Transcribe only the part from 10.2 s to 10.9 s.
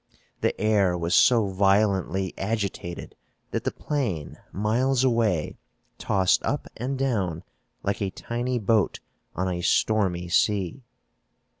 sea.